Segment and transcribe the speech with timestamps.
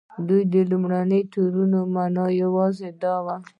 [0.27, 3.35] د دې لومړیو تورونو معنی یوازې دا وه.